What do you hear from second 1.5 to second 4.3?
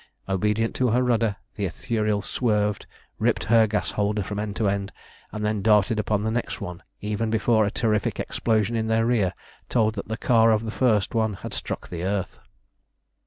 the Ithuriel swerved, ripped her gas holder